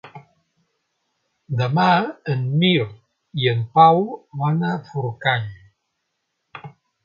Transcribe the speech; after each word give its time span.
Demà 1.59 1.85
en 2.37 2.41
Mirt 2.63 2.97
i 3.43 3.47
en 3.53 3.63
Pau 3.79 4.03
van 4.43 4.61
a 4.73 4.75
Forcall. 4.91 5.49